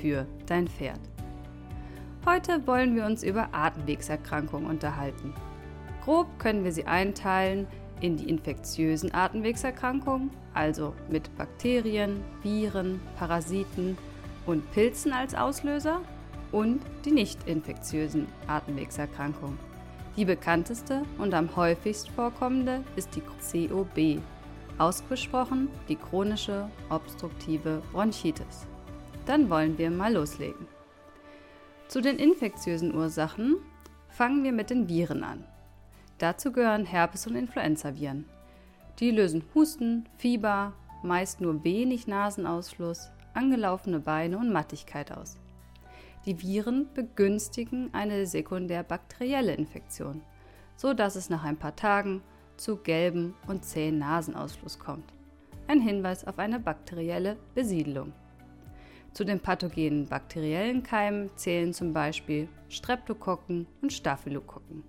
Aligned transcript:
für 0.00 0.26
dein 0.46 0.68
Pferd. 0.68 1.00
Heute 2.26 2.66
wollen 2.66 2.94
wir 2.94 3.06
uns 3.06 3.22
über 3.22 3.48
Atemwegserkrankungen 3.52 4.68
unterhalten. 4.68 5.32
Grob 6.04 6.26
können 6.38 6.64
wir 6.64 6.72
sie 6.72 6.86
einteilen 6.86 7.66
in 8.00 8.16
die 8.16 8.28
infektiösen 8.28 9.12
Atemwegserkrankungen, 9.14 10.30
also 10.54 10.94
mit 11.10 11.34
Bakterien, 11.36 12.22
Viren, 12.42 13.00
Parasiten 13.16 13.98
und 14.46 14.70
Pilzen 14.72 15.12
als 15.12 15.34
Auslöser, 15.34 16.00
und 16.52 16.80
die 17.04 17.10
nicht 17.10 17.46
infektiösen 17.46 18.26
Atemwegserkrankungen. 18.46 19.58
Die 20.16 20.24
bekannteste 20.24 21.02
und 21.18 21.34
am 21.34 21.54
häufigst 21.54 22.08
vorkommende 22.08 22.82
ist 22.96 23.10
die 23.14 23.68
COB, 23.68 24.20
ausgesprochen 24.78 25.68
die 25.88 25.96
chronische 25.96 26.68
obstruktive 26.88 27.82
Bronchitis. 27.92 28.66
Dann 29.28 29.50
wollen 29.50 29.76
wir 29.76 29.90
mal 29.90 30.14
loslegen. 30.14 30.66
Zu 31.86 32.00
den 32.00 32.18
infektiösen 32.18 32.94
Ursachen 32.94 33.58
fangen 34.08 34.42
wir 34.42 34.52
mit 34.52 34.70
den 34.70 34.88
Viren 34.88 35.22
an. 35.22 35.44
Dazu 36.16 36.50
gehören 36.50 36.86
Herpes- 36.86 37.26
und 37.26 37.36
Influenzaviren. 37.36 38.24
Die 39.00 39.10
lösen 39.10 39.44
Husten, 39.54 40.08
Fieber, 40.16 40.72
meist 41.02 41.42
nur 41.42 41.62
wenig 41.62 42.06
Nasenausfluss, 42.06 43.10
angelaufene 43.34 44.00
Beine 44.00 44.38
und 44.38 44.50
Mattigkeit 44.50 45.12
aus. 45.12 45.36
Die 46.24 46.40
Viren 46.40 46.88
begünstigen 46.94 47.90
eine 47.92 48.26
sekundär 48.26 48.82
bakterielle 48.82 49.52
Infektion, 49.52 50.22
so 50.74 50.94
dass 50.94 51.16
es 51.16 51.28
nach 51.28 51.44
ein 51.44 51.58
paar 51.58 51.76
Tagen 51.76 52.22
zu 52.56 52.78
gelben 52.78 53.34
und 53.46 53.62
zähen 53.62 53.98
Nasenausfluss 53.98 54.78
kommt. 54.78 55.12
Ein 55.66 55.82
Hinweis 55.82 56.26
auf 56.26 56.38
eine 56.38 56.58
bakterielle 56.58 57.36
Besiedelung. 57.54 58.14
Zu 59.12 59.24
den 59.24 59.40
pathogenen 59.40 60.06
bakteriellen 60.06 60.82
Keimen 60.82 61.30
zählen 61.36 61.72
zum 61.72 61.92
Beispiel 61.92 62.48
Streptokokken 62.68 63.66
und 63.82 63.92
Staphylokokken. 63.92 64.84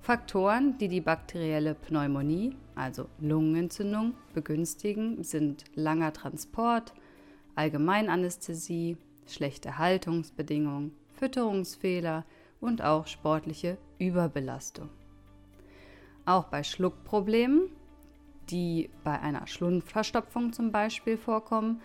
Faktoren, 0.00 0.76
die 0.78 0.88
die 0.88 1.00
bakterielle 1.00 1.74
Pneumonie, 1.74 2.56
also 2.74 3.06
Lungenentzündung, 3.20 4.14
begünstigen, 4.34 5.22
sind 5.22 5.64
langer 5.74 6.12
Transport, 6.12 6.92
Allgemeinanästhesie, 7.54 8.96
schlechte 9.26 9.78
Haltungsbedingungen, 9.78 10.92
Fütterungsfehler 11.14 12.24
und 12.60 12.82
auch 12.82 13.06
sportliche 13.06 13.78
Überbelastung. 13.98 14.88
Auch 16.24 16.44
bei 16.44 16.64
Schluckproblemen, 16.64 17.70
die 18.50 18.90
bei 19.04 19.20
einer 19.20 19.46
Schlundverstopfung 19.46 20.52
zum 20.52 20.72
Beispiel 20.72 21.16
vorkommen, 21.16 21.80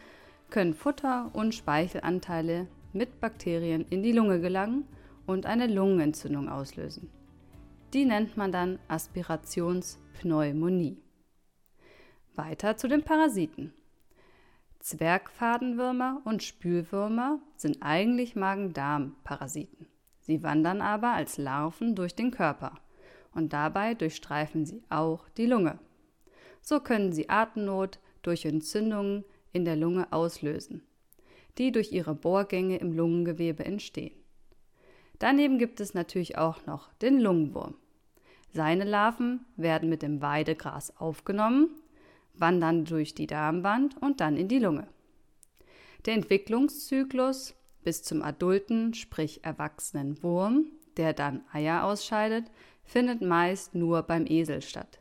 können 0.50 0.74
Futter- 0.74 1.30
und 1.34 1.54
Speichelanteile 1.54 2.68
mit 2.94 3.20
Bakterien 3.20 3.86
in 3.90 4.04
die 4.04 4.12
Lunge 4.12 4.40
gelangen 4.40 4.88
und 5.26 5.46
eine 5.46 5.68
Lungenentzündung 5.68 6.50
auslösen. 6.50 7.10
Die 7.94 8.06
nennt 8.06 8.38
man 8.38 8.52
dann 8.52 8.80
Aspirationspneumonie. 8.88 10.98
Weiter 12.36 12.78
zu 12.78 12.88
den 12.88 13.04
Parasiten. 13.04 13.74
Zwergfadenwürmer 14.80 16.22
und 16.24 16.44
Spülwürmer 16.44 17.40
sind 17.56 17.78
eigentlich 17.82 18.36
Magen-Darm-Parasiten. 18.36 19.88
Sie 20.22 20.44
wandern 20.44 20.82
aber 20.82 21.14
als 21.14 21.38
Larven 21.38 21.96
durch 21.96 22.16
den 22.16 22.32
Körper 22.32 22.74
und 23.34 23.54
dabei 23.54 23.94
durchstreifen 23.94 24.66
sie 24.66 24.84
auch 24.90 25.30
die 25.30 25.46
Lunge. 25.46 25.80
So 26.62 26.80
können 26.80 27.14
sie 27.14 27.30
Atemnot 27.30 28.00
durch 28.22 28.46
Entzündungen 28.46 29.24
in 29.54 29.66
der 29.66 29.76
Lunge 29.76 30.12
auslösen, 30.12 30.82
die 31.58 31.72
durch 31.72 31.92
ihre 31.92 32.16
Bohrgänge 32.16 32.78
im 32.78 32.94
Lungengewebe 32.94 33.66
entstehen. 33.66 34.14
Daneben 35.20 35.58
gibt 35.58 35.80
es 35.80 35.94
natürlich 35.94 36.38
auch 36.38 36.66
noch 36.66 36.94
den 36.96 37.20
Lungenwurm. 37.20 37.76
Seine 38.54 38.84
Larven 38.84 39.46
werden 39.56 39.90
mit 39.90 40.02
dem 40.02 40.22
Weidegras 40.22 40.96
aufgenommen, 40.98 41.70
wandern 42.34 42.86
durch 42.86 43.14
die 43.16 43.28
Darmwand 43.28 44.02
und 44.02 44.22
dann 44.22 44.38
in 44.38 44.48
die 44.48 44.60
Lunge. 44.60 44.88
Der 46.06 46.14
Entwicklungszyklus 46.14 47.56
bis 47.84 48.04
zum 48.04 48.22
adulten, 48.22 48.94
sprich 48.94 49.44
erwachsenen 49.44 50.22
Wurm, 50.22 50.68
der 50.98 51.14
dann 51.14 51.42
Eier 51.52 51.84
ausscheidet, 51.84 52.46
findet 52.84 53.22
meist 53.22 53.76
nur 53.76 54.04
beim 54.04 54.26
Esel 54.28 54.62
statt. 54.62 55.00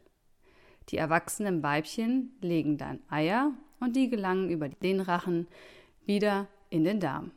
Die 0.89 0.97
erwachsenen 0.97 1.63
Weibchen 1.63 2.37
legen 2.41 2.79
dann 2.79 3.01
Eier 3.09 3.53
und 3.81 3.97
die 3.97 4.09
gelangen 4.09 4.51
über 4.51 4.69
den 4.69 5.01
Rachen 5.01 5.47
wieder 6.05 6.49
in 6.71 6.85
den 6.85 7.01
Darm. 7.01 7.31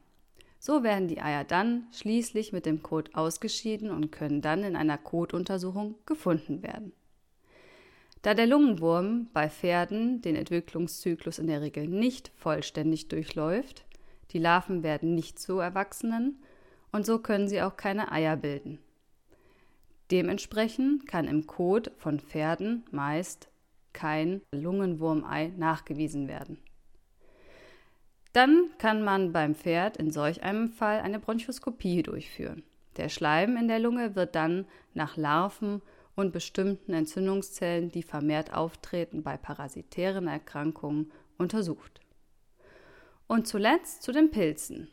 So 0.60 0.84
werden 0.84 1.08
die 1.08 1.22
Eier 1.22 1.46
dann 1.46 1.88
schließlich 1.94 2.52
mit 2.52 2.66
dem 2.66 2.84
Kot 2.84 3.16
ausgeschieden 3.16 3.92
und 3.92 4.12
können 4.12 4.42
dann 4.42 4.64
in 4.64 4.76
einer 4.76 4.98
Kotuntersuchung 4.98 5.96
gefunden 6.06 6.62
werden. 6.62 6.92
Da 8.22 8.34
der 8.34 8.48
Lungenwurm 8.48 9.30
bei 9.32 9.50
Pferden 9.50 10.22
den 10.22 10.36
Entwicklungszyklus 10.36 11.40
in 11.40 11.48
der 11.48 11.62
Regel 11.62 11.88
nicht 11.88 12.32
vollständig 12.36 13.08
durchläuft, 13.08 13.86
die 14.32 14.40
Larven 14.40 14.84
werden 14.84 15.16
nicht 15.16 15.40
zu 15.40 15.60
Erwachsenen 15.60 16.44
und 16.92 17.06
so 17.06 17.20
können 17.20 17.48
sie 17.48 17.62
auch 17.62 17.78
keine 17.78 18.12
Eier 18.12 18.36
bilden. 18.36 18.80
Dementsprechend 20.12 21.08
kann 21.08 21.28
im 21.28 21.48
Kot 21.48 21.92
von 21.98 22.20
Pferden 22.20 22.84
meist 22.92 23.48
kein 23.94 24.42
Lungenwurmei 24.52 25.54
nachgewiesen 25.58 26.28
werden. 26.28 26.60
Dann 28.34 28.70
kann 28.78 29.04
man 29.04 29.32
beim 29.32 29.56
Pferd 29.56 29.98
in 29.98 30.12
solch 30.12 30.44
einem 30.44 30.70
Fall 30.70 31.00
eine 31.00 31.20
Bronchoskopie 31.20 32.04
durchführen. 32.04 32.64
Der 32.98 33.10
Schleim 33.10 33.58
in 33.58 33.68
der 33.68 33.80
Lunge 33.80 34.16
wird 34.16 34.36
dann 34.36 34.66
nach 34.94 35.18
Larven 35.18 35.82
und 36.16 36.32
bestimmten 36.32 36.94
Entzündungszellen, 36.94 37.90
die 37.90 38.04
vermehrt 38.04 38.54
auftreten 38.54 39.24
bei 39.24 39.38
parasitären 39.38 40.28
Erkrankungen, 40.28 41.12
untersucht. 41.38 42.02
Und 43.28 43.48
zuletzt 43.48 44.04
zu 44.04 44.12
den 44.12 44.30
Pilzen. 44.30 44.90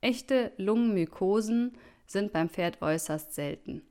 Echte 0.00 0.52
Lungenmykosen 0.56 1.76
sind 2.06 2.32
beim 2.32 2.48
Pferd 2.48 2.80
äußerst 2.80 3.34
selten. 3.34 3.82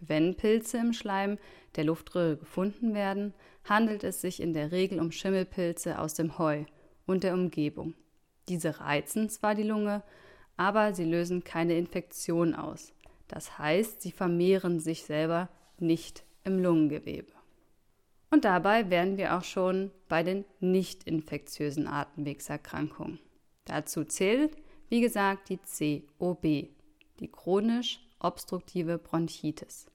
Wenn 0.00 0.34
Pilze 0.34 0.78
im 0.78 0.92
Schleim 0.92 1.38
der 1.76 1.84
Luftröhre 1.84 2.36
gefunden 2.36 2.94
werden, 2.94 3.34
handelt 3.64 4.02
es 4.02 4.20
sich 4.20 4.40
in 4.40 4.54
der 4.54 4.72
Regel 4.72 4.98
um 4.98 5.12
Schimmelpilze 5.12 5.98
aus 5.98 6.14
dem 6.14 6.38
Heu 6.38 6.64
und 7.06 7.22
der 7.22 7.34
Umgebung. 7.34 7.94
Diese 8.48 8.80
reizen 8.80 9.28
zwar 9.28 9.54
die 9.54 9.62
Lunge, 9.62 10.02
aber 10.56 10.94
sie 10.94 11.04
lösen 11.04 11.44
keine 11.44 11.76
Infektion 11.76 12.54
aus. 12.54 12.92
Das 13.28 13.58
heißt, 13.58 14.02
sie 14.02 14.10
vermehren 14.10 14.80
sich 14.80 15.04
selber 15.04 15.48
nicht 15.78 16.24
im 16.44 16.62
Lungengewebe. 16.62 17.32
Und 18.30 18.44
dabei 18.44 18.90
wären 18.90 19.16
wir 19.16 19.36
auch 19.36 19.44
schon 19.44 19.90
bei 20.08 20.22
den 20.22 20.44
nicht 20.60 21.04
infektiösen 21.04 21.86
Atemwegserkrankungen. 21.86 23.18
Dazu 23.64 24.04
zählt, 24.04 24.56
wie 24.88 25.00
gesagt, 25.00 25.48
die 25.48 25.58
COB, 26.18 26.42
die 27.20 27.30
chronisch 27.30 28.00
obstruktive 28.18 28.98
Bronchitis. 28.98 29.86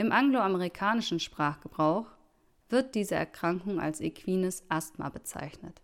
Im 0.00 0.12
angloamerikanischen 0.12 1.20
Sprachgebrauch 1.20 2.06
wird 2.70 2.94
diese 2.94 3.16
Erkrankung 3.16 3.78
als 3.78 4.00
equines 4.00 4.64
Asthma 4.70 5.10
bezeichnet. 5.10 5.82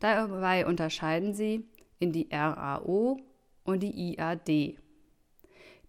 Dabei 0.00 0.66
unterscheiden 0.66 1.32
sie 1.32 1.64
in 2.00 2.10
die 2.10 2.26
RAO 2.32 3.20
und 3.62 3.84
die 3.84 4.16
IAD. 4.16 4.80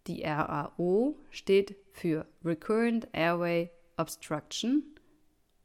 Die 0.05 0.21
RAO 0.21 1.15
steht 1.31 1.75
für 1.93 2.27
Recurrent 2.43 3.07
Airway 3.11 3.71
Obstruction 3.97 4.83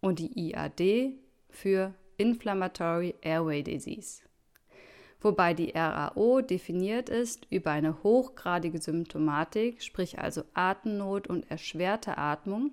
und 0.00 0.18
die 0.18 0.52
IAD 0.52 1.12
für 1.50 1.92
Inflammatory 2.16 3.16
Airway 3.20 3.62
Disease. 3.62 4.22
Wobei 5.20 5.52
die 5.52 5.72
RAO 5.74 6.40
definiert 6.40 7.10
ist 7.10 7.46
über 7.50 7.72
eine 7.72 8.02
hochgradige 8.02 8.80
Symptomatik, 8.80 9.82
sprich 9.82 10.18
also 10.18 10.44
Atemnot 10.54 11.26
und 11.26 11.50
erschwerte 11.50 12.16
Atmung, 12.16 12.72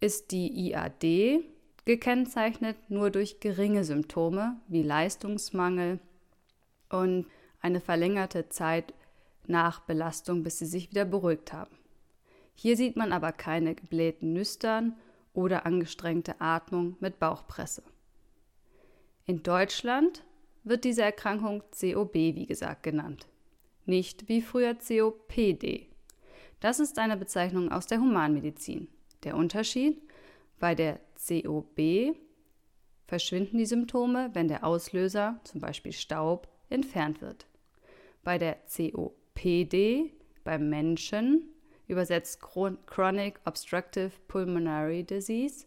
ist 0.00 0.32
die 0.32 0.68
IAD 0.68 1.44
gekennzeichnet 1.84 2.76
nur 2.88 3.10
durch 3.10 3.40
geringe 3.40 3.84
Symptome 3.84 4.60
wie 4.68 4.82
Leistungsmangel 4.82 5.98
und 6.90 7.26
eine 7.60 7.80
verlängerte 7.80 8.48
Zeit 8.48 8.92
nach 9.46 9.80
Belastung, 9.80 10.42
bis 10.42 10.58
sie 10.58 10.66
sich 10.66 10.90
wieder 10.90 11.04
beruhigt 11.04 11.52
haben. 11.52 11.76
Hier 12.54 12.76
sieht 12.76 12.96
man 12.96 13.12
aber 13.12 13.32
keine 13.32 13.74
geblähten 13.74 14.32
Nüstern 14.32 14.94
oder 15.32 15.64
angestrengte 15.64 16.40
Atmung 16.40 16.96
mit 17.00 17.18
Bauchpresse. 17.18 17.82
In 19.24 19.42
Deutschland 19.42 20.22
wird 20.64 20.84
diese 20.84 21.02
Erkrankung 21.02 21.62
COB, 21.78 22.14
wie 22.14 22.46
gesagt, 22.46 22.82
genannt. 22.82 23.26
Nicht 23.84 24.28
wie 24.28 24.42
früher 24.42 24.74
COPD. 24.74 25.88
Das 26.60 26.78
ist 26.78 26.98
eine 26.98 27.16
Bezeichnung 27.16 27.72
aus 27.72 27.86
der 27.86 27.98
Humanmedizin. 27.98 28.88
Der 29.24 29.36
Unterschied? 29.36 30.00
Bei 30.60 30.74
der 30.74 31.00
COB 31.16 32.16
verschwinden 33.08 33.58
die 33.58 33.66
Symptome, 33.66 34.30
wenn 34.32 34.48
der 34.48 34.64
Auslöser, 34.64 35.40
zum 35.44 35.60
Beispiel 35.60 35.92
Staub, 35.92 36.48
entfernt 36.70 37.20
wird. 37.20 37.46
Bei 38.22 38.38
der 38.38 38.58
COPD 38.66 40.12
beim 40.44 40.68
Menschen, 40.68 41.48
übersetzt 41.88 42.40
Chronic 42.40 43.40
Obstructive 43.44 44.12
Pulmonary 44.28 45.02
Disease, 45.02 45.66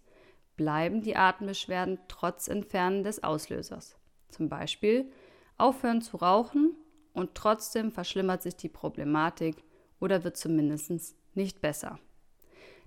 bleiben 0.56 1.02
die 1.02 1.16
Atembeschwerden 1.16 2.00
trotz 2.08 2.48
Entfernen 2.48 3.04
des 3.04 3.24
Auslösers. 3.24 3.98
Zum 4.36 4.50
Beispiel 4.50 5.10
aufhören 5.58 6.02
zu 6.02 6.18
rauchen 6.18 6.76
und 7.14 7.36
trotzdem 7.36 7.90
verschlimmert 7.90 8.42
sich 8.44 8.58
die 8.58 8.68
Problematik 8.68 9.64
oder 10.02 10.26
wird 10.26 10.36
zumindest 10.36 11.16
nicht 11.36 11.62
besser. 11.62 12.00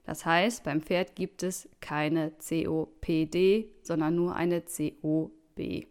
Das 0.05 0.27
heißt, 0.27 0.62
beim 0.62 0.83
Pferd 0.83 1.17
gibt 1.17 1.43
es 1.43 1.71
keine 1.81 2.33
COPD, 2.33 3.71
sondern 3.83 4.15
nur 4.15 4.35
eine 4.35 4.61
COB. 4.61 5.87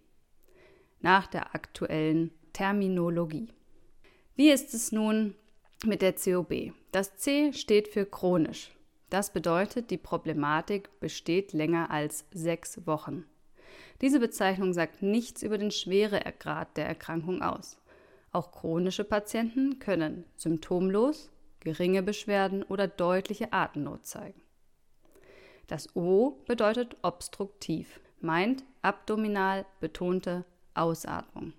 Nach 1.00 1.25
der 1.25 1.56
aktuellen 1.56 2.31
Terminologie. 2.53 3.48
Wie 4.36 4.51
ist 4.51 4.75
es 4.75 4.92
nun 4.92 5.33
mit 5.86 6.03
der 6.03 6.13
COB? 6.13 6.71
Das 6.92 7.18
C 7.18 7.51
steht 7.51 7.88
für 7.88 8.06
chronisch. 8.06 8.71
Das 9.10 9.33
bedeutet, 9.33 9.89
die 9.89 9.98
Problematik 9.98 11.00
besteht 11.00 11.53
länger 11.53 11.89
als 11.89 12.25
sechs 12.31 12.86
Wochen. 12.86 13.25
Diese 14.01 14.19
Bezeichnung 14.19 14.73
sagt 14.73 15.01
nichts 15.01 15.41
über 15.41 15.57
den 15.57 15.71
Schweregrad 15.71 16.77
der 16.77 16.85
Erkrankung 16.85 17.41
aus. 17.41 17.79
Auch 18.31 18.51
chronische 18.51 19.03
Patienten 19.03 19.79
können 19.79 20.25
symptomlos, 20.35 21.31
geringe 21.59 22.03
Beschwerden 22.03 22.63
oder 22.63 22.88
deutliche 22.88 23.51
Atemnot 23.53 24.05
zeigen. 24.05 24.41
Das 25.65 25.95
O 25.95 26.44
bedeutet 26.47 26.95
obstruktiv, 27.01 27.99
meint 28.19 28.63
abdominal 28.81 29.65
betonte 29.79 30.45
Ausatmung. 30.73 31.53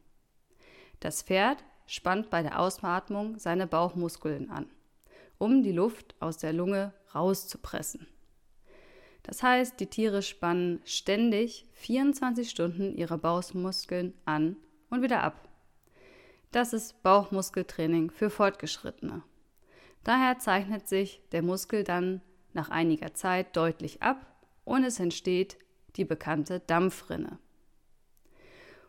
Das 1.01 1.23
Pferd 1.23 1.65
spannt 1.87 2.31
bei 2.31 2.43
der 2.43 2.61
Ausatmung 2.61 3.39
seine 3.39 3.67
Bauchmuskeln 3.67 4.51
an 4.51 4.71
um 5.39 5.63
die 5.63 5.73
Luft 5.73 6.15
aus 6.21 6.37
der 6.39 6.53
Lunge 6.53 6.93
rauszupressen. 7.15 8.07
Das 9.29 9.43
heißt, 9.43 9.79
die 9.79 9.89
Tiere 9.89 10.23
spannen 10.23 10.81
ständig 10.87 11.67
24 11.75 12.49
Stunden 12.49 12.97
ihre 12.97 13.19
Bauchmuskeln 13.19 14.15
an 14.25 14.57
und 14.89 15.03
wieder 15.03 15.23
ab. 15.23 15.51
Das 16.51 16.73
ist 16.73 17.03
Bauchmuskeltraining 17.03 18.11
für 18.11 18.31
Fortgeschrittene. 18.31 19.23
Daher 20.03 20.39
zeichnet 20.39 20.89
sich 20.89 21.21
der 21.33 21.43
Muskel 21.43 21.85
dann 21.85 22.23
nach 22.55 22.71
einiger 22.71 23.13
Zeit 23.13 23.55
deutlich 23.55 24.01
ab 24.03 24.35
und 24.65 24.83
es 24.83 24.99
entsteht 24.99 25.59
die 25.97 26.07
bekannte 26.07 26.61
Dampfrinne. 26.61 27.39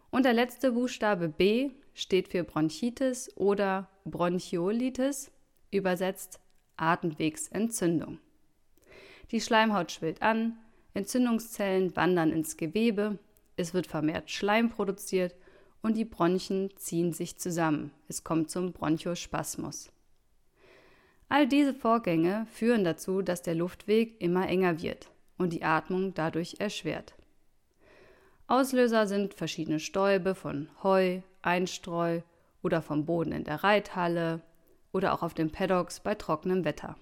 Und 0.09 0.23
der 0.23 0.33
letzte 0.33 0.71
Buchstabe 0.71 1.27
B 1.27 1.71
steht 1.93 2.29
für 2.29 2.45
Bronchitis 2.45 3.29
oder 3.35 3.89
Bronchiolitis 4.05 5.31
übersetzt 5.69 6.39
Atemwegsentzündung. 6.77 8.19
Die 9.31 9.41
Schleimhaut 9.41 9.91
schwillt 9.91 10.21
an, 10.21 10.57
Entzündungszellen 10.93 11.95
wandern 11.95 12.31
ins 12.31 12.57
Gewebe, 12.57 13.19
es 13.55 13.73
wird 13.73 13.87
vermehrt 13.87 14.31
Schleim 14.31 14.69
produziert 14.69 15.35
und 15.81 15.97
die 15.97 16.05
Bronchien 16.05 16.71
ziehen 16.77 17.13
sich 17.13 17.37
zusammen. 17.37 17.91
Es 18.07 18.23
kommt 18.23 18.49
zum 18.49 18.71
Bronchospasmus. 18.71 19.91
All 21.27 21.47
diese 21.47 21.73
Vorgänge 21.73 22.47
führen 22.51 22.83
dazu, 22.83 23.21
dass 23.21 23.41
der 23.41 23.55
Luftweg 23.55 24.19
immer 24.19 24.47
enger 24.47 24.81
wird 24.81 25.11
und 25.37 25.53
die 25.53 25.63
Atmung 25.63 26.13
dadurch 26.13 26.55
erschwert. 26.59 27.13
Auslöser 28.47 29.05
sind 29.05 29.35
verschiedene 29.35 29.79
Stäube 29.79 30.33
von 30.33 30.69
Heu, 30.81 31.21
Einstreu 31.43 32.21
oder 32.63 32.81
vom 32.81 33.05
Boden 33.05 33.31
in 33.31 33.43
der 33.43 33.63
Reithalle, 33.63 34.41
oder 34.91 35.13
auch 35.13 35.21
auf 35.21 35.35
den 35.35 35.51
Paddocks 35.51 35.99
bei 35.99 36.15
trockenem 36.15 36.65
Wetter. 36.65 36.95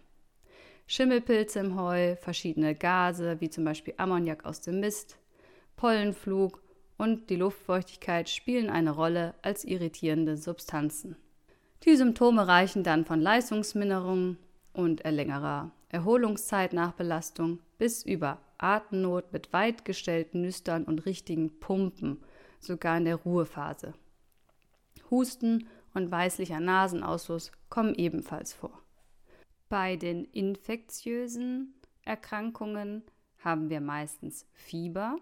Schimmelpilze 0.88 1.60
im 1.60 1.80
Heu, 1.80 2.16
verschiedene 2.16 2.74
Gase 2.74 3.42
wie 3.42 3.50
zum 3.50 3.66
Beispiel 3.66 3.94
Ammoniak 3.98 4.46
aus 4.46 4.62
dem 4.62 4.80
Mist, 4.80 5.18
Pollenflug 5.76 6.62
und 6.98 7.30
die 7.30 7.36
Luftfeuchtigkeit 7.36 8.30
spielen 8.30 8.70
eine 8.70 8.92
Rolle 8.92 9.36
als 9.42 9.66
irritierende 9.66 10.38
Substanzen. 10.38 11.18
Die 11.84 11.96
Symptome 11.96 12.48
reichen 12.48 12.84
dann 12.84 13.06
von 13.06 13.22
Leistungsminderung 13.22 14.38
und 14.74 15.04
längerer 15.04 15.72
Erholungszeit 15.90 16.74
nach 16.74 16.94
Belastung 16.94 17.60
bis 17.78 18.04
über 18.04 18.40
Atemnot 18.58 19.32
mit 19.34 19.54
weit 19.54 19.86
gestellten 19.86 20.42
Nüstern 20.42 20.86
und 20.86 21.06
richtigen 21.06 21.60
Pumpen, 21.60 22.24
sogar 22.60 22.98
in 22.98 23.06
der 23.06 23.18
Ruhephase. 23.18 23.94
Husten 25.12 25.68
und 25.94 26.10
weißlicher 26.10 26.60
Nasenausfluss 26.60 27.52
kommen 27.70 27.94
ebenfalls 27.94 28.54
vor. 28.54 28.82
Bei 29.70 29.98
den 29.98 30.26
infektiösen 30.26 31.74
Erkrankungen 32.04 33.04
haben 33.40 33.70
wir 33.70 33.82
meistens 33.82 34.46
Fieber 34.54 35.18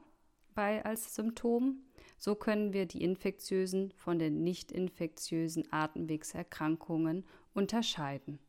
bei 0.53 0.85
als 0.85 1.15
Symptom. 1.15 1.83
So 2.17 2.35
können 2.35 2.71
wir 2.71 2.85
die 2.85 3.03
infektiösen 3.03 3.91
von 3.97 4.19
den 4.19 4.43
nicht 4.43 4.71
infektiösen 4.71 5.71
Atemwegserkrankungen 5.71 7.25
unterscheiden. 7.53 8.39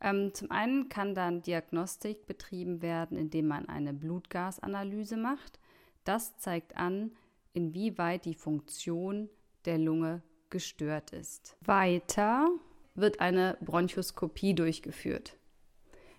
Ähm, 0.00 0.32
zum 0.34 0.50
einen 0.50 0.88
kann 0.88 1.14
dann 1.14 1.42
Diagnostik 1.42 2.26
betrieben 2.26 2.82
werden, 2.82 3.16
indem 3.16 3.48
man 3.48 3.68
eine 3.68 3.92
Blutgasanalyse 3.92 5.16
macht. 5.16 5.58
Das 6.04 6.36
zeigt 6.38 6.76
an, 6.76 7.12
inwieweit 7.54 8.24
die 8.24 8.34
Funktion 8.34 9.28
der 9.64 9.78
Lunge 9.78 10.22
gestört 10.50 11.10
ist. 11.10 11.56
Weiter 11.60 12.48
wird 12.96 13.20
eine 13.20 13.56
Bronchoskopie 13.60 14.54
durchgeführt. 14.54 15.36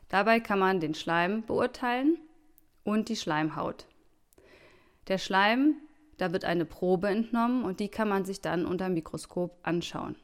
Dabei 0.10 0.40
kann 0.40 0.60
man 0.60 0.80
den 0.80 0.94
Schleim 0.94 1.46
beurteilen 1.46 2.18
und 2.84 3.10
die 3.10 3.16
Schleimhaut. 3.16 3.88
Der 5.08 5.18
Schleim, 5.18 5.76
da 6.18 6.32
wird 6.32 6.46
eine 6.46 6.66
Probe 6.66 7.10
entnommen 7.10 7.64
und 7.64 7.80
die 7.80 7.90
kann 7.90 8.08
man 8.08 8.26
sich 8.26 8.42
dann 8.42 8.66
unter 8.66 8.86
dem 8.86 8.94
Mikroskop 8.94 9.58
anschauen. 9.64 10.16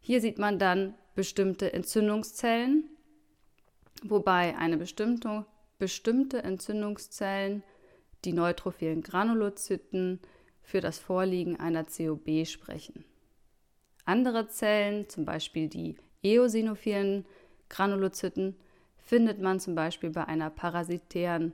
Hier 0.00 0.20
sieht 0.20 0.38
man 0.38 0.58
dann 0.58 0.94
bestimmte 1.14 1.72
Entzündungszellen, 1.72 2.84
wobei 4.04 4.56
eine 4.56 4.76
bestimmte, 4.76 5.46
bestimmte 5.78 6.42
Entzündungszellen, 6.42 7.62
die 8.24 8.32
neutrophilen 8.32 9.02
Granulozyten, 9.02 10.20
für 10.62 10.80
das 10.80 10.98
Vorliegen 10.98 11.60
einer 11.60 11.84
COB 11.84 12.44
sprechen. 12.44 13.04
Andere 14.06 14.48
Zellen, 14.48 15.08
zum 15.08 15.24
Beispiel 15.24 15.68
die 15.68 15.96
eosinophilen 16.22 17.26
Granulozyten, 17.68 18.56
findet 18.96 19.40
man 19.40 19.60
zum 19.60 19.74
Beispiel 19.74 20.10
bei 20.10 20.24
einer 20.24 20.48
parasitären 20.48 21.52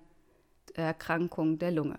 Erkrankung 0.74 1.58
der 1.58 1.72
Lunge. 1.72 1.98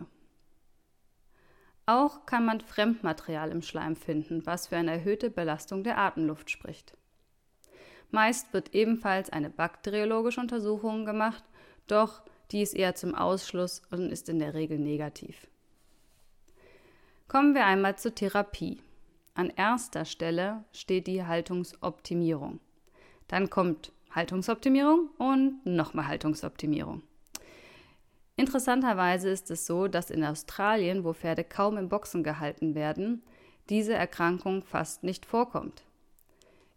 Auch 1.85 2.25
kann 2.25 2.45
man 2.45 2.61
Fremdmaterial 2.61 3.51
im 3.51 3.61
Schleim 3.61 3.95
finden, 3.95 4.45
was 4.45 4.67
für 4.67 4.77
eine 4.77 4.91
erhöhte 4.91 5.29
Belastung 5.29 5.83
der 5.83 5.97
Atemluft 5.97 6.49
spricht. 6.49 6.95
Meist 8.11 8.53
wird 8.53 8.73
ebenfalls 8.73 9.31
eine 9.31 9.49
bakteriologische 9.49 10.39
Untersuchung 10.39 11.03
gemacht, 11.03 11.43
doch 11.87 12.21
die 12.51 12.61
ist 12.61 12.75
eher 12.75 12.95
zum 12.95 13.15
Ausschluss 13.15 13.81
und 13.89 14.11
ist 14.11 14.29
in 14.29 14.39
der 14.39 14.53
Regel 14.53 14.77
negativ. 14.77 15.47
Kommen 17.27 17.55
wir 17.55 17.65
einmal 17.65 17.97
zur 17.97 18.13
Therapie. 18.13 18.79
An 19.35 19.49
erster 19.49 20.05
Stelle 20.05 20.63
steht 20.71 21.07
die 21.07 21.25
Haltungsoptimierung. 21.25 22.59
Dann 23.27 23.49
kommt 23.49 23.91
Haltungsoptimierung 24.11 25.09
und 25.17 25.65
nochmal 25.65 26.07
Haltungsoptimierung. 26.07 27.01
Interessanterweise 28.35 29.29
ist 29.29 29.49
es 29.51 29.65
so, 29.65 29.87
dass 29.87 30.11
in 30.11 30.23
Australien, 30.23 31.03
wo 31.03 31.13
Pferde 31.13 31.43
kaum 31.43 31.77
im 31.77 31.89
Boxen 31.89 32.23
gehalten 32.23 32.75
werden, 32.75 33.23
diese 33.69 33.93
Erkrankung 33.93 34.63
fast 34.63 35.03
nicht 35.03 35.25
vorkommt. 35.25 35.83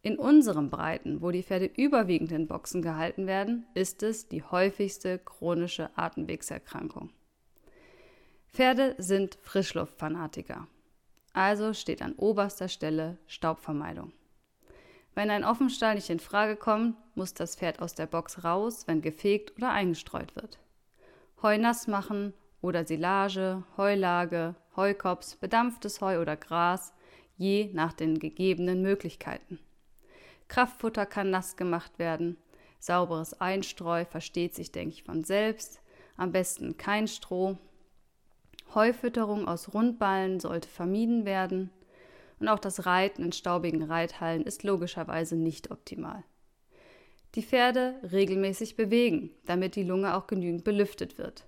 In 0.03 0.19
unseren 0.19 0.71
Breiten, 0.71 1.21
wo 1.21 1.31
die 1.31 1.43
Pferde 1.43 1.67
überwiegend 1.67 2.31
in 2.31 2.47
Boxen 2.47 2.81
gehalten 2.81 3.27
werden, 3.27 3.67
ist 3.75 4.03
es 4.03 4.29
die 4.29 4.43
häufigste 4.43 5.19
chronische 5.19 5.91
Atemwegserkrankung. 5.97 7.11
Pferde 8.47 8.95
sind 8.99 9.37
Frischluftfanatiker. 9.43 10.69
Also 11.37 11.75
steht 11.75 12.01
an 12.01 12.15
oberster 12.15 12.67
Stelle 12.67 13.19
Staubvermeidung. 13.27 14.11
Wenn 15.15 15.29
ein 15.29 15.45
Offenstall 15.45 15.95
nicht 15.95 16.09
in 16.09 16.19
Frage 16.19 16.57
kommt, 16.57 16.97
muss 17.15 17.35
das 17.35 17.57
Pferd 17.57 17.83
aus 17.83 17.95
der 17.95 18.07
Box 18.07 18.43
raus, 18.43 18.85
wenn 18.87 19.03
gefegt 19.03 19.55
oder 19.59 19.71
eingestreut 19.71 20.35
wird. 20.35 20.59
Heu 21.43 21.59
nass 21.59 21.89
machen 21.89 22.33
oder 22.63 22.87
Silage, 22.87 23.65
Heulage, 23.77 24.55
Heukops, 24.77 25.37
bedampftes 25.37 26.01
Heu 26.01 26.23
oder 26.23 26.39
Gras, 26.39 26.95
je 27.37 27.69
nach 27.75 27.93
den 27.93 28.19
gegebenen 28.19 28.81
Möglichkeiten. 28.81 29.59
Kraftfutter 30.49 31.05
kann 31.05 31.29
nass 31.29 31.59
gemacht 31.59 31.99
werden. 31.99 32.39
Sauberes 32.79 33.39
Einstreu 33.43 34.07
versteht 34.07 34.55
sich, 34.55 34.73
denke 34.73 34.95
ich, 34.95 35.03
von 35.03 35.23
selbst. 35.23 35.83
Am 36.17 36.33
besten 36.33 36.79
kein 36.79 37.07
Stroh. 37.07 37.59
Heufütterung 38.75 39.49
aus 39.49 39.73
Rundballen 39.73 40.41
sollte 40.41 40.69
vermieden 40.69 41.25
werden. 41.25 41.71
Und 42.39 42.49
auch 42.49 42.59
das 42.59 42.85
Reiten 42.87 43.23
in 43.23 43.33
staubigen 43.33 43.83
Reithallen 43.83 44.43
ist 44.43 44.63
logischerweise 44.63 45.37
nicht 45.37 45.71
optimal. 45.71 46.23
Die 47.35 47.43
Pferde 47.43 47.95
regelmäßig 48.13 48.77
bewegen, 48.77 49.31
damit 49.45 49.77
die 49.77 49.83
Lunge 49.83 50.15
auch 50.17 50.27
genügend 50.27 50.65
belüftet 50.65 51.19
wird 51.19 51.47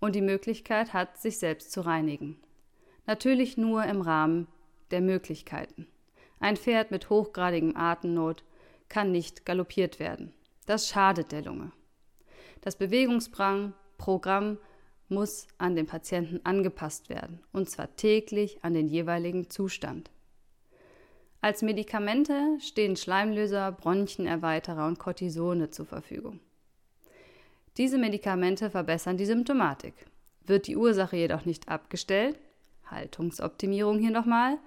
und 0.00 0.14
die 0.14 0.22
Möglichkeit 0.22 0.92
hat, 0.92 1.18
sich 1.18 1.38
selbst 1.38 1.72
zu 1.72 1.80
reinigen. 1.80 2.38
Natürlich 3.06 3.56
nur 3.56 3.84
im 3.84 4.00
Rahmen 4.00 4.48
der 4.90 5.00
Möglichkeiten. 5.00 5.86
Ein 6.40 6.56
Pferd 6.56 6.90
mit 6.90 7.08
hochgradigem 7.08 7.76
Atemnot 7.76 8.44
kann 8.88 9.12
nicht 9.12 9.46
galoppiert 9.46 9.98
werden. 9.98 10.34
Das 10.66 10.88
schadet 10.88 11.32
der 11.32 11.42
Lunge. 11.42 11.72
Das 12.60 12.76
Bewegungsprogramm 12.76 14.58
muss 15.08 15.46
an 15.58 15.76
den 15.76 15.86
Patienten 15.86 16.40
angepasst 16.44 17.08
werden, 17.08 17.40
und 17.52 17.68
zwar 17.68 17.94
täglich 17.96 18.58
an 18.62 18.74
den 18.74 18.88
jeweiligen 18.88 19.50
Zustand. 19.50 20.10
Als 21.40 21.60
Medikamente 21.60 22.58
stehen 22.60 22.96
Schleimlöser, 22.96 23.70
Bronchenerweiterer 23.72 24.86
und 24.86 24.98
Cortisone 24.98 25.70
zur 25.70 25.84
Verfügung. 25.84 26.40
Diese 27.76 27.98
Medikamente 27.98 28.70
verbessern 28.70 29.16
die 29.16 29.26
Symptomatik. 29.26 29.94
Wird 30.46 30.66
die 30.66 30.76
Ursache 30.76 31.16
jedoch 31.16 31.44
nicht 31.44 31.68
abgestellt, 31.68 32.38
Haltungsoptimierung 32.86 33.98
hier 33.98 34.10
nochmal, 34.10 34.58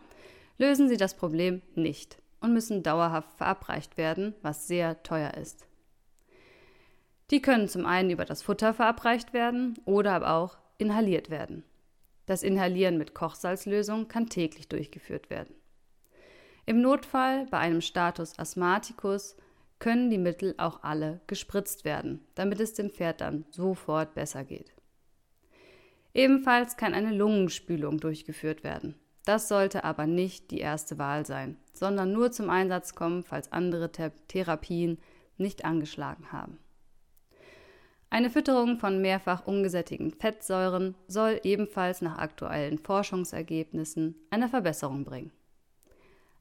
lösen 0.58 0.90
sie 0.90 0.98
das 0.98 1.16
Problem 1.16 1.62
nicht 1.76 2.18
und 2.42 2.54
müssen 2.54 2.84
dauerhaft 2.84 3.38
verabreicht 3.38 3.98
werden, 3.98 4.36
was 4.42 4.68
sehr 4.68 5.02
teuer 5.04 5.34
ist. 5.34 5.66
Die 7.30 7.42
können 7.42 7.68
zum 7.68 7.86
einen 7.86 8.10
über 8.10 8.26
das 8.26 8.42
Futter 8.42 8.74
verabreicht 8.74 9.34
werden 9.34 9.78
oder 9.86 10.14
aber 10.14 10.32
auch 10.34 10.58
inhaliert 10.78 11.30
werden. 11.30 11.64
Das 12.26 12.44
Inhalieren 12.44 12.98
mit 12.98 13.14
Kochsalzlösung 13.14 14.08
kann 14.08 14.30
täglich 14.30 14.68
durchgeführt 14.68 15.30
werden. 15.30 15.54
Im 16.66 16.82
Notfall 16.82 17.46
bei 17.50 17.58
einem 17.60 17.82
Status 17.82 18.38
Asthmaticus 18.38 19.38
können 19.80 20.10
die 20.10 20.18
Mittel 20.18 20.56
auch 20.58 20.84
alle 20.84 21.22
gespritzt 21.28 21.86
werden, 21.86 22.26
damit 22.36 22.60
es 22.60 22.74
dem 22.74 22.90
Pferd 22.90 23.22
dann 23.22 23.46
sofort 23.52 24.14
besser 24.16 24.44
geht. 24.44 24.74
Ebenfalls 26.14 26.78
kann 26.78 26.94
eine 26.94 27.14
Lungenspülung 27.14 28.00
durchgeführt 28.00 28.64
werden. 28.64 28.96
Das 29.24 29.48
sollte 29.48 29.84
aber 29.84 30.08
nicht 30.08 30.52
die 30.52 30.60
erste 30.60 30.98
Wahl 30.98 31.26
sein, 31.26 31.58
sondern 31.74 32.12
nur 32.12 32.32
zum 32.32 32.50
Einsatz 32.50 32.96
kommen, 32.96 33.24
falls 33.24 33.52
andere 33.52 33.92
Therapien 33.92 34.98
nicht 35.38 35.64
angeschlagen 35.64 36.32
haben. 36.32 36.58
Eine 38.10 38.30
Fütterung 38.30 38.78
von 38.78 39.02
mehrfach 39.02 39.46
ungesättigten 39.46 40.12
Fettsäuren 40.12 40.96
soll 41.08 41.42
ebenfalls 41.44 42.02
nach 42.02 42.18
aktuellen 42.18 42.78
Forschungsergebnissen 42.78 44.16
eine 44.30 44.48
Verbesserung 44.48 45.04
bringen. 45.04 45.32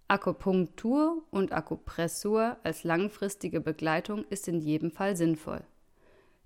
Akupunktur 0.09 1.25
und 1.31 1.53
Akupressur 1.53 2.57
als 2.63 2.85
langfristige 2.85 3.61
Begleitung 3.61 4.25
ist 4.31 4.47
in 4.47 4.61
jedem 4.61 4.93
Fall 4.93 5.17
sinnvoll. 5.17 5.63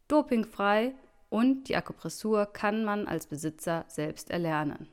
Dopingfrei 0.09 0.95
und 1.29 1.69
die 1.69 1.77
Akupressur 1.77 2.47
kann 2.47 2.85
man 2.85 3.07
als 3.07 3.27
Besitzer 3.27 3.85
selbst 3.89 4.31
erlernen. 4.31 4.89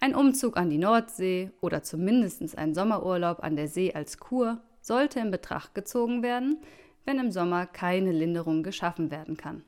Ein 0.00 0.14
Umzug 0.14 0.58
an 0.58 0.68
die 0.68 0.78
Nordsee 0.78 1.52
oder 1.62 1.82
zumindest 1.82 2.58
ein 2.58 2.74
Sommerurlaub 2.74 3.42
an 3.42 3.56
der 3.56 3.68
See 3.68 3.94
als 3.94 4.18
Kur 4.18 4.60
sollte 4.82 5.20
in 5.20 5.30
Betracht 5.30 5.74
gezogen 5.74 6.22
werden, 6.22 6.58
wenn 7.04 7.18
im 7.18 7.30
Sommer 7.30 7.66
keine 7.66 8.12
Linderung 8.12 8.62
geschaffen 8.62 9.10
werden 9.10 9.36
kann, 9.36 9.64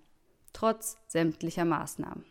trotz 0.53 0.97
sämtlicher 1.07 1.65
Maßnahmen. 1.65 2.25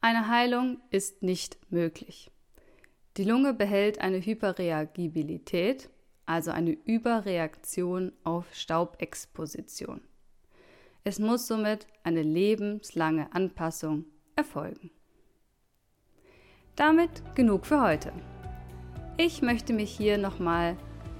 Eine 0.00 0.28
Heilung 0.28 0.80
ist 0.90 1.22
nicht 1.22 1.58
möglich. 1.70 2.30
Die 3.16 3.24
Lunge 3.24 3.54
behält 3.54 4.00
eine 4.00 4.18
Hyperreagibilität, 4.18 5.88
also 6.26 6.50
eine 6.50 6.72
Überreaktion 6.72 8.12
auf 8.24 8.54
Staubexposition. 8.54 10.02
Es 11.02 11.18
muss 11.18 11.46
somit 11.46 11.86
eine 12.02 12.22
lebenslange 12.22 13.32
Anpassung 13.32 14.04
erfolgen. 14.34 14.90
Damit 16.74 17.22
genug 17.34 17.64
für 17.64 17.80
heute. 17.80 18.12
Ich 19.16 19.40
möchte 19.40 19.72
mich 19.72 19.90
hier 19.90 20.18
nochmal 20.18 20.76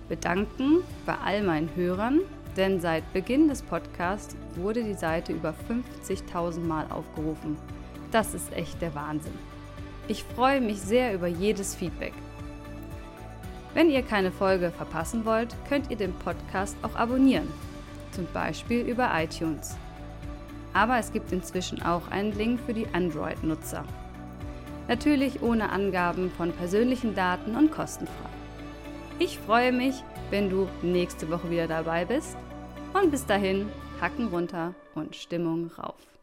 bedanken 0.09 0.79
bei 1.05 1.15
all 1.25 1.43
meinen 1.43 1.71
Hörern, 1.75 2.21
denn 2.57 2.81
seit 2.81 3.13
Beginn 3.13 3.49
des 3.49 3.63
Podcasts 3.63 4.37
wurde 4.55 4.83
die 4.83 4.95
Seite 4.95 5.33
über 5.33 5.55
50.000 6.05 6.61
Mal 6.61 6.87
aufgerufen. 6.91 7.57
Das 8.11 8.35
ist 8.35 8.53
echt 8.53 8.81
der 8.81 8.95
Wahnsinn. 8.95 9.35
Ich 10.09 10.23
freue 10.23 10.61
mich 10.61 10.81
sehr 10.81 11.15
über 11.15 11.27
jedes 11.27 11.75
Feedback. 11.75 12.15
Wenn 13.75 13.91
ihr 13.91 14.03
keine 14.03 14.31
Folge 14.31 14.71
verpassen 14.71 15.25
wollt, 15.25 15.55
könnt 15.69 15.91
ihr 15.91 15.97
den 15.97 16.15
Podcast 16.15 16.77
auch 16.83 16.95
abonnieren, 16.95 17.49
zum 18.13 18.27
Beispiel 18.33 18.81
über 18.81 19.11
iTunes. 19.15 19.77
Aber 20.73 20.99
es 20.99 21.13
gibt 21.13 21.33
inzwischen 21.33 21.83
auch 21.83 22.09
einen 22.09 22.33
Link 22.33 22.61
für 22.65 22.73
die 22.73 22.87
Android-Nutzer. 22.93 23.85
Natürlich 24.89 25.43
ohne 25.43 25.71
Angaben 25.71 26.31
von 26.31 26.53
persönlichen 26.53 27.15
Daten 27.15 27.57
und 27.57 27.73
kostenfrei. 27.73 28.31
Ich 29.19 29.39
freue 29.39 29.73
mich, 29.73 29.95
wenn 30.29 30.51
du 30.51 30.69
nächste 30.83 31.31
Woche 31.31 31.51
wieder 31.51 31.67
dabei 31.67 32.05
bist. 32.05 32.37
Und 32.93 33.11
bis 33.11 33.25
dahin, 33.25 33.67
Hacken 33.99 34.29
runter 34.29 34.75
und 34.95 35.17
Stimmung 35.17 35.71
rauf. 35.79 36.16